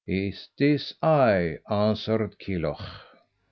[0.07, 2.83] "It is I," answered Kilhuch.